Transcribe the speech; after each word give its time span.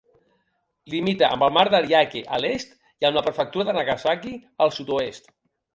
Limita 0.93 1.29
amb 1.35 1.45
el 1.47 1.53
mar 1.59 1.65
d'Ariake 1.73 2.23
a 2.39 2.41
l'est 2.47 2.75
i 2.85 3.09
amb 3.11 3.21
la 3.21 3.25
prefectura 3.29 3.69
de 3.71 3.79
Nagasaki 3.81 4.37
al 4.67 4.77
sud-oest. 4.81 5.37